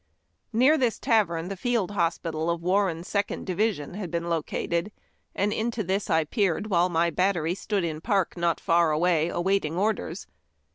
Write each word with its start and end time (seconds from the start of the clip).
Near 0.51 0.79
this 0.79 0.97
tavern 0.97 1.47
the 1.47 1.55
field 1.55 1.91
hospi 1.91 2.31
tal 2.31 2.49
of 2.49 2.63
Warren's 2.63 3.07
Second 3.07 3.45
Division 3.45 3.93
had 3.93 4.09
been 4.09 4.31
located, 4.31 4.91
and 5.35 5.53
into 5.53 5.83
this 5.83 6.09
I 6.09 6.23
peered 6.23 6.71
while 6.71 6.89
my 6.89 7.11
battery 7.11 7.53
stood 7.53 7.83
in 7.83 8.01
park 8.01 8.35
not 8.35 8.59
far 8.59 8.89
away, 8.91 9.29
awaiting 9.29 9.77
orders. 9.77 10.25